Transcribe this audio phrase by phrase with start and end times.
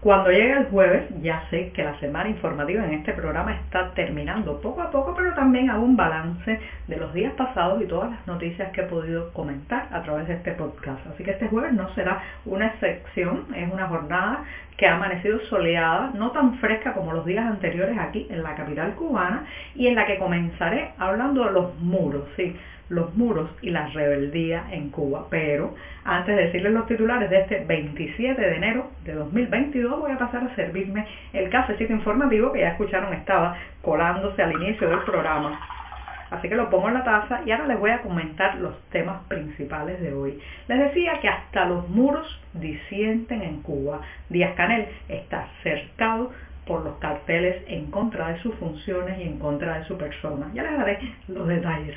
[0.00, 4.58] Cuando llega el jueves, ya sé que la semana informativa en este programa está terminando
[4.58, 6.58] poco a poco, pero también hago un balance
[6.88, 10.34] de los días pasados y todas las noticias que he podido comentar a través de
[10.36, 11.06] este podcast.
[11.06, 14.44] Así que este jueves no será una excepción, es una jornada
[14.80, 18.94] que ha amanecido soleada, no tan fresca como los días anteriores aquí en la capital
[18.94, 22.56] cubana y en la que comenzaré hablando de los muros, sí,
[22.88, 25.26] los muros y la rebeldía en Cuba.
[25.28, 30.18] Pero antes de decirles los titulares de este 27 de enero de 2022 voy a
[30.18, 35.60] pasar a servirme el cafecito informativo que ya escucharon estaba colándose al inicio del programa.
[36.30, 39.22] Así que lo pongo en la taza y ahora les voy a comentar los temas
[39.26, 40.40] principales de hoy.
[40.68, 44.00] Les decía que hasta los muros disienten en Cuba.
[44.28, 46.30] Díaz Canel está cercado
[46.66, 50.50] por los carteles en contra de sus funciones y en contra de su persona.
[50.54, 51.96] Ya les daré los detalles.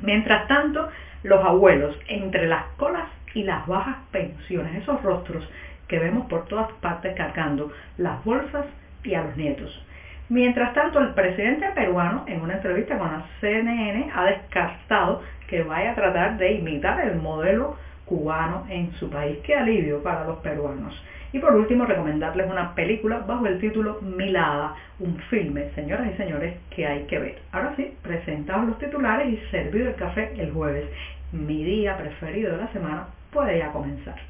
[0.00, 0.88] Mientras tanto,
[1.24, 5.46] los abuelos, entre las colas y las bajas pensiones, esos rostros
[5.88, 8.64] que vemos por todas partes cargando las bolsas
[9.02, 9.84] y a los nietos.
[10.30, 15.90] Mientras tanto, el presidente peruano, en una entrevista con la CNN, ha descartado que vaya
[15.90, 19.38] a tratar de imitar el modelo cubano en su país.
[19.42, 20.94] Qué alivio para los peruanos.
[21.32, 26.54] Y por último, recomendarles una película bajo el título Milada, un filme, señoras y señores,
[26.70, 27.38] que hay que ver.
[27.50, 30.84] Ahora sí, presentados los titulares y servido el café el jueves.
[31.32, 34.29] Mi día preferido de la semana puede ya comenzar.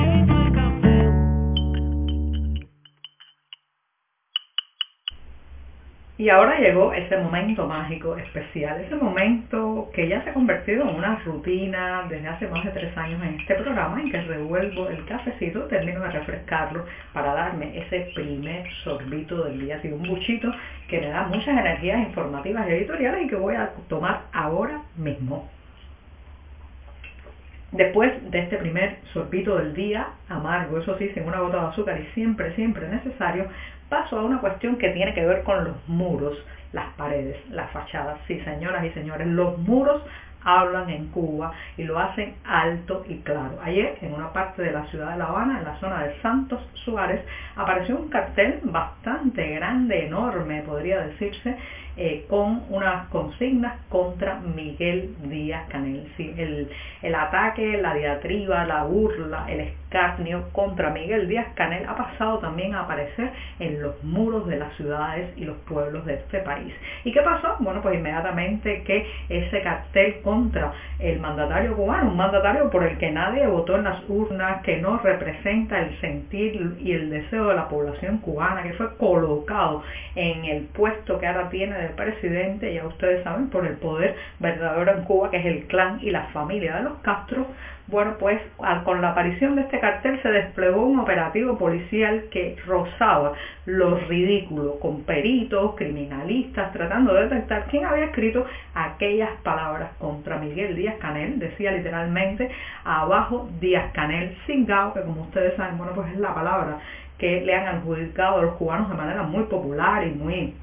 [6.21, 10.97] Y ahora llegó ese momento mágico, especial, ese momento que ya se ha convertido en
[10.97, 15.03] una rutina desde hace más de tres años en este programa en que revuelvo el
[15.05, 20.53] cafecito, termino de refrescarlo para darme ese primer sorbito del día, así un buchito
[20.87, 25.49] que me da muchas energías informativas y editoriales y que voy a tomar ahora mismo.
[27.71, 31.99] Después de este primer sorbito del día, amargo, eso sí, sin una gota de azúcar
[31.99, 33.47] y siempre, siempre necesario,
[33.91, 36.37] paso a una cuestión que tiene que ver con los muros,
[36.71, 38.17] las paredes, las fachadas.
[38.25, 40.01] Sí, señoras y señores, los muros
[40.45, 43.59] hablan en Cuba y lo hacen alto y claro.
[43.61, 46.61] Ayer, en una parte de la ciudad de La Habana, en la zona de Santos
[46.85, 47.21] Suárez,
[47.57, 51.57] apareció un cartel bastante grande, enorme, podría decirse,
[51.97, 56.07] eh, con unas consignas contra Miguel Díaz Canel.
[56.17, 56.69] El,
[57.01, 62.73] el ataque, la diatriba, la burla, el escarnio contra Miguel Díaz Canel ha pasado también
[62.73, 66.73] a aparecer en los muros de las ciudades y los pueblos de este país.
[67.03, 67.57] ¿Y qué pasó?
[67.59, 73.11] Bueno, pues inmediatamente que ese cartel contra el mandatario cubano, un mandatario por el que
[73.11, 77.67] nadie votó en las urnas, que no representa el sentir y el deseo de la
[77.67, 79.83] población cubana, que fue colocado
[80.15, 84.91] en el puesto que ahora tiene del presidente, ya ustedes saben, por el poder verdadero
[84.91, 87.47] en Cuba, que es el clan y la familia de los Castro,
[87.91, 88.39] bueno, pues
[88.85, 93.33] con la aparición de este cartel se desplegó un operativo policial que rozaba
[93.65, 100.75] lo ridículo, con peritos, criminalistas, tratando de detectar quién había escrito aquellas palabras contra Miguel
[100.75, 102.49] Díaz Canel, decía literalmente
[102.85, 106.79] abajo Díaz Canel Singao, que como ustedes saben, bueno, pues es la palabra
[107.17, 110.55] que le han adjudicado a los cubanos de manera muy popular y muy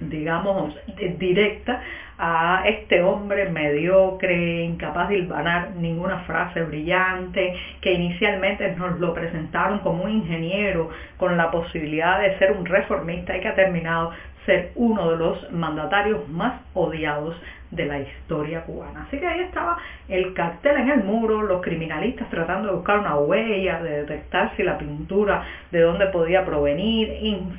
[0.00, 0.74] digamos,
[1.18, 1.80] directa
[2.18, 9.78] a este hombre mediocre, incapaz de hilvanar ninguna frase brillante, que inicialmente nos lo presentaron
[9.80, 14.12] como un ingeniero con la posibilidad de ser un reformista y que ha terminado
[14.46, 17.36] ser uno de los mandatarios más odiados
[17.70, 19.04] de la historia cubana.
[19.06, 19.76] Así que ahí estaba
[20.08, 24.62] el cartel en el muro, los criminalistas tratando de buscar una huella, de detectar si
[24.62, 27.10] la pintura de dónde podía provenir,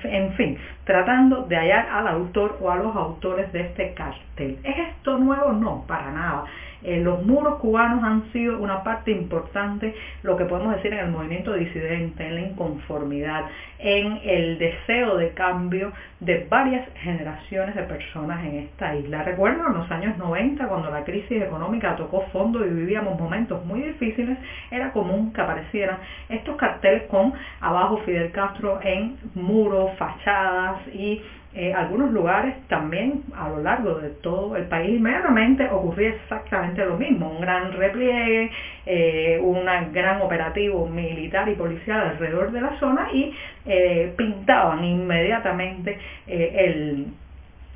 [0.03, 4.57] en fin, tratando de hallar al autor o a los autores de este cartel.
[4.63, 5.51] ¿Es esto nuevo?
[5.51, 6.45] No, para nada.
[6.83, 9.93] Eh, los muros cubanos han sido una parte importante,
[10.23, 13.45] lo que podemos decir en el movimiento disidente, en la inconformidad,
[13.79, 19.23] en el deseo de cambio de varias generaciones de personas en esta isla.
[19.23, 23.81] Recuerdo en los años 90, cuando la crisis económica tocó fondo y vivíamos momentos muy
[23.81, 24.37] difíciles,
[24.71, 25.97] era común que aparecieran
[26.29, 31.21] estos carteles con abajo Fidel Castro en muros, fachadas y
[31.55, 36.95] eh, algunos lugares también a lo largo de todo el país inmediatamente ocurría exactamente lo
[36.95, 38.51] mismo, un gran repliegue,
[38.85, 43.33] eh, un gran operativo militar y policial alrededor de la zona y
[43.65, 45.97] eh, pintaban inmediatamente
[46.27, 47.07] el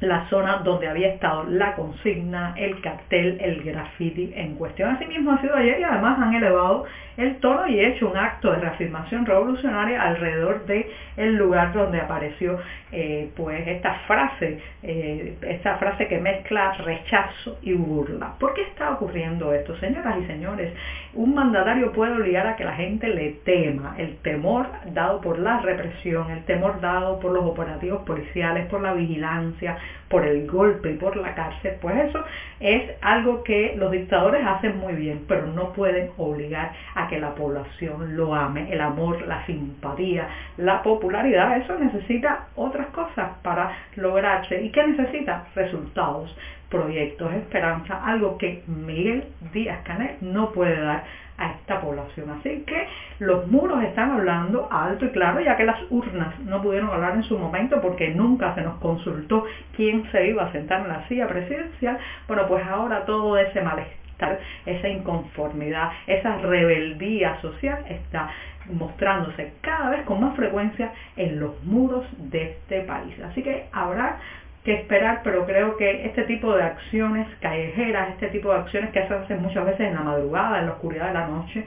[0.03, 4.95] la zona donde había estado la consigna, el cartel, el graffiti en cuestión.
[4.95, 6.85] Asimismo ha sido ayer y además han elevado
[7.17, 12.59] el tono y hecho un acto de reafirmación revolucionaria alrededor de el lugar donde apareció
[12.91, 18.33] eh, pues esta frase, eh, esta frase que mezcla rechazo y burla.
[18.39, 20.73] ¿Por qué está ocurriendo esto, señoras y señores?
[21.13, 25.59] Un mandatario puede obligar a que la gente le tema, el temor dado por la
[25.59, 29.77] represión, el temor dado por los operativos policiales, por la vigilancia,
[30.09, 32.23] por el golpe y por la cárcel, pues eso
[32.59, 37.35] es algo que los dictadores hacen muy bien, pero no pueden obligar a que la
[37.35, 38.71] población lo ame.
[38.71, 40.27] El amor, la simpatía,
[40.57, 44.61] la popularidad, eso necesita otras cosas para lograrse.
[44.61, 45.45] ¿Y qué necesita?
[45.55, 46.35] Resultados,
[46.69, 51.03] proyectos, esperanza, algo que Miguel Díaz Canel no puede dar
[51.43, 52.29] a esta población.
[52.39, 52.87] Así que
[53.19, 57.23] los muros están hablando alto y claro, ya que las urnas no pudieron hablar en
[57.23, 59.45] su momento porque nunca se nos consultó
[59.75, 61.97] quién se iba a sentar en la silla presidencial.
[62.27, 68.29] Bueno, pues ahora todo ese malestar, esa inconformidad, esa rebeldía social está
[68.71, 73.13] mostrándose cada vez con más frecuencia en los muros de este país.
[73.19, 74.19] Así que habrá
[74.63, 79.05] que esperar, pero creo que este tipo de acciones callejeras, este tipo de acciones que
[79.07, 81.65] se hacen muchas veces en la madrugada, en la oscuridad de la noche,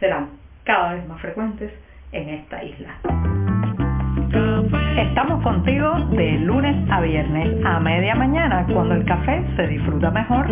[0.00, 0.30] serán
[0.64, 1.72] cada vez más frecuentes
[2.12, 2.94] en esta isla.
[4.96, 10.46] Estamos contigo de lunes a viernes a media mañana, cuando el café se disfruta mejor.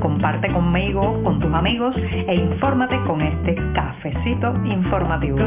[0.00, 5.38] Comparte conmigo, con tus amigos e infórmate con este cafecito informativo.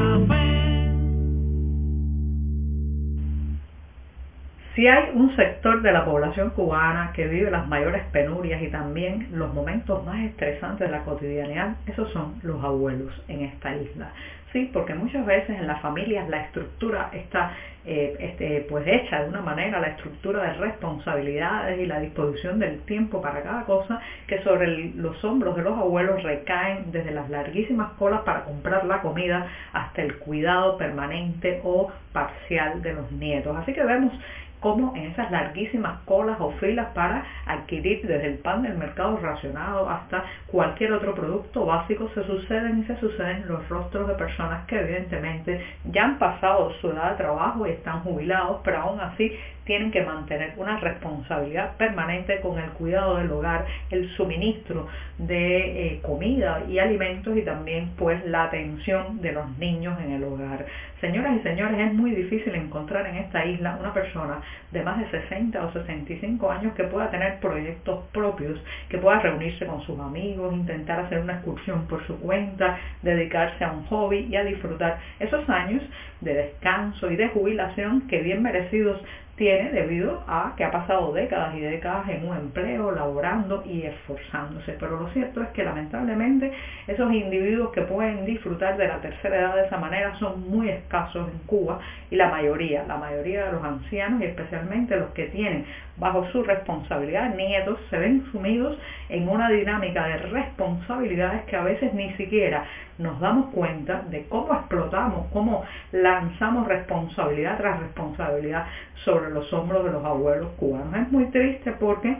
[4.79, 9.27] Si hay un sector de la población cubana que vive las mayores penurias y también
[9.33, 14.13] los momentos más estresantes de la cotidianidad, esos son los abuelos en esta isla.
[14.53, 17.51] Sí, porque muchas veces en las familias la estructura está
[17.85, 22.79] eh, este, pues hecha de una manera, la estructura de responsabilidades y la disposición del
[22.83, 27.91] tiempo para cada cosa, que sobre los hombros de los abuelos recaen desde las larguísimas
[27.99, 33.55] colas para comprar la comida hasta el cuidado permanente o parcial de los nietos.
[33.57, 34.13] Así que vemos
[34.59, 39.89] como en esas larguísimas colas o filas para adquirir desde el pan del mercado racionado
[39.89, 44.79] hasta cualquier otro producto básico, se suceden y se suceden los rostros de personas que
[44.79, 49.31] evidentemente ya han pasado su edad de trabajo y están jubilados, pero aún así
[49.69, 54.87] tienen que mantener una responsabilidad permanente con el cuidado del hogar, el suministro
[55.19, 60.23] de eh, comida y alimentos y también pues la atención de los niños en el
[60.23, 60.65] hogar.
[61.01, 65.09] Señoras y señores, es muy difícil encontrar en esta isla una persona de más de
[65.11, 68.59] 60 o 65 años que pueda tener proyectos propios,
[68.89, 73.71] que pueda reunirse con sus amigos, intentar hacer una excursión por su cuenta, dedicarse a
[73.71, 75.83] un hobby y a disfrutar esos años
[76.21, 79.01] de descanso y de jubilación que bien merecidos
[79.39, 84.75] tiene debido a que ha pasado décadas y décadas en un empleo, laborando y esforzándose.
[84.77, 86.51] Pero lo cierto es que lamentablemente
[86.87, 91.29] esos individuos que pueden disfrutar de la tercera edad de esa manera son muy escasos
[91.31, 91.79] en Cuba
[92.11, 96.43] y la mayoría, la mayoría de los ancianos y especialmente los que tienen bajo su
[96.43, 98.77] responsabilidad nietos se ven sumidos
[99.09, 102.65] en una dinámica de responsabilidades que a veces ni siquiera
[102.97, 108.65] nos damos cuenta de cómo explotamos, cómo lanzamos responsabilidad tras responsabilidad
[109.03, 110.95] sobre los hombros de los abuelos cubanos.
[110.95, 112.17] Es muy triste porque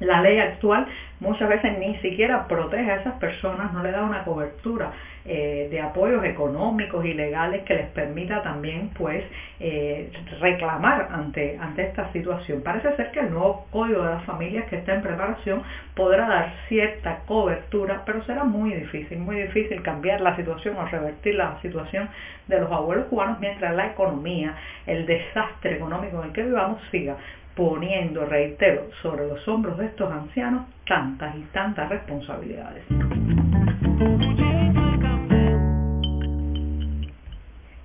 [0.00, 0.86] La ley actual
[1.20, 4.92] muchas veces ni siquiera protege a esas personas, no le da una cobertura
[5.24, 9.24] eh, de apoyos económicos y legales que les permita también pues
[9.60, 12.62] eh, reclamar ante, ante esta situación.
[12.62, 15.62] Parece ser que el nuevo código de las familias que está en preparación
[15.94, 21.34] podrá dar cierta cobertura, pero será muy difícil, muy difícil cambiar la situación o revertir
[21.34, 22.08] la situación
[22.46, 24.54] de los abuelos cubanos mientras la economía,
[24.86, 27.16] el desastre económico en el que vivamos siga
[27.58, 32.84] poniendo, reitero, sobre los hombros de estos ancianos tantas y tantas responsabilidades.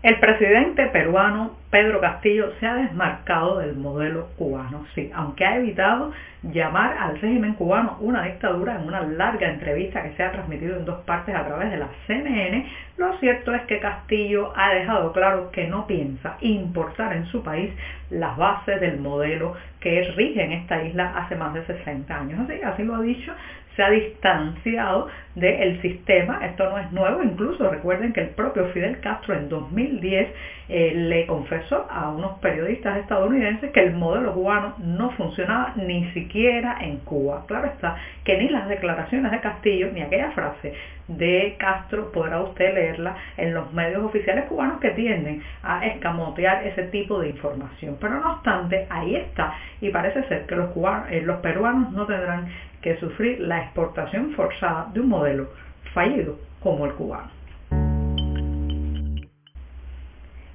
[0.03, 6.11] El presidente peruano Pedro Castillo se ha desmarcado del modelo cubano, sí, aunque ha evitado
[6.41, 10.83] llamar al régimen cubano una dictadura en una larga entrevista que se ha transmitido en
[10.83, 15.49] dos partes a través de la CNN, lo cierto es que Castillo ha dejado claro
[15.51, 17.71] que no piensa importar en su país
[18.09, 22.41] las bases del modelo que rige en esta isla hace más de 60 años.
[22.41, 23.33] Así, así lo ha dicho
[23.75, 28.99] se ha distanciado del sistema, esto no es nuevo, incluso recuerden que el propio Fidel
[28.99, 30.29] Castro en 2010
[30.69, 36.77] eh, le confesó a unos periodistas estadounidenses que el modelo cubano no funcionaba ni siquiera
[36.81, 37.45] en Cuba.
[37.47, 40.73] Claro está que ni las declaraciones de Castillo ni aquella frase
[41.07, 46.83] de Castro podrá usted leerla en los medios oficiales cubanos que tienden a escamotear ese
[46.83, 47.97] tipo de información.
[47.99, 52.05] Pero no obstante, ahí está y parece ser que los, cubanos, eh, los peruanos no
[52.05, 52.47] tendrán
[52.83, 55.47] que sufrir la exportación forzada de un modelo
[55.93, 57.31] fallido como el cubano.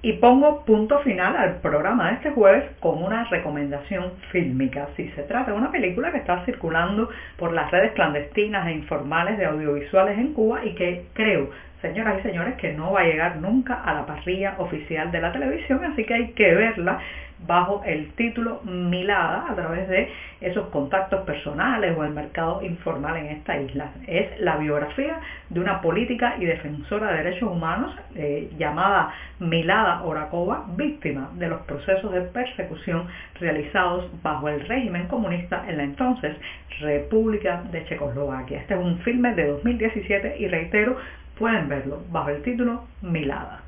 [0.00, 4.88] Y pongo punto final al programa de este jueves con una recomendación fílmica.
[4.96, 9.38] Si se trata de una película que está circulando por las redes clandestinas e informales
[9.38, 11.50] de audiovisuales en Cuba y que creo
[11.82, 15.32] señoras y señores, que no va a llegar nunca a la parrilla oficial de la
[15.32, 16.98] televisión, así que hay que verla
[17.46, 23.26] bajo el título Milada a través de esos contactos personales o el mercado informal en
[23.26, 23.90] esta isla.
[24.06, 30.66] Es la biografía de una política y defensora de derechos humanos eh, llamada Milada Orakova,
[30.76, 33.06] víctima de los procesos de persecución
[33.40, 36.36] realizados bajo el régimen comunista en la entonces
[36.80, 38.60] República de Checoslovaquia.
[38.60, 40.96] Este es un filme de 2017 y reitero,
[41.38, 43.67] pueden verlo bajo el título Milada.